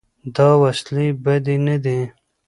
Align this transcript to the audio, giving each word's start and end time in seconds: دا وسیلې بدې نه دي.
دا 0.35 0.49
وسیلې 0.63 1.07
بدې 1.23 1.55
نه 1.67 1.75
دي. 1.83 1.99